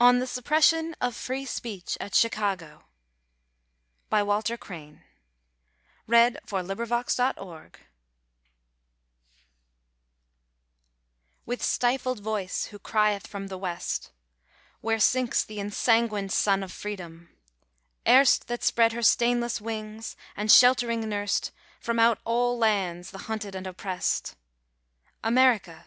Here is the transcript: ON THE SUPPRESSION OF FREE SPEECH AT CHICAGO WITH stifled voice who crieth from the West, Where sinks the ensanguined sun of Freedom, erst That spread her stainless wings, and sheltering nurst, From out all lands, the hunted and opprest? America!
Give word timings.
ON 0.00 0.20
THE 0.20 0.26
SUPPRESSION 0.26 0.96
OF 1.02 1.14
FREE 1.14 1.44
SPEECH 1.44 1.98
AT 2.00 2.14
CHICAGO 2.14 2.84
WITH 4.10 4.60
stifled 11.62 12.20
voice 12.20 12.64
who 12.64 12.78
crieth 12.78 13.26
from 13.26 13.48
the 13.48 13.58
West, 13.58 14.10
Where 14.80 14.98
sinks 14.98 15.44
the 15.44 15.60
ensanguined 15.60 16.32
sun 16.32 16.62
of 16.62 16.72
Freedom, 16.72 17.28
erst 18.08 18.48
That 18.48 18.64
spread 18.64 18.92
her 18.94 19.02
stainless 19.02 19.60
wings, 19.60 20.16
and 20.34 20.50
sheltering 20.50 21.06
nurst, 21.06 21.50
From 21.80 21.98
out 21.98 22.18
all 22.24 22.56
lands, 22.56 23.10
the 23.10 23.18
hunted 23.28 23.54
and 23.54 23.66
opprest? 23.66 24.36
America! 25.22 25.84